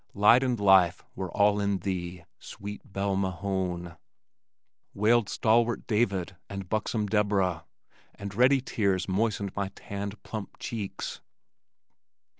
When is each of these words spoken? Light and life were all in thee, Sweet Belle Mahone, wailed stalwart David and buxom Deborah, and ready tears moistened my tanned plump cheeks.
Light 0.15 0.41
and 0.41 0.59
life 0.59 1.05
were 1.15 1.29
all 1.31 1.59
in 1.59 1.77
thee, 1.77 2.25
Sweet 2.39 2.81
Belle 2.83 3.15
Mahone, 3.15 3.97
wailed 4.95 5.29
stalwart 5.29 5.85
David 5.85 6.35
and 6.49 6.67
buxom 6.67 7.05
Deborah, 7.05 7.65
and 8.15 8.33
ready 8.33 8.61
tears 8.61 9.07
moistened 9.07 9.55
my 9.55 9.67
tanned 9.75 10.23
plump 10.23 10.57
cheeks. 10.57 11.21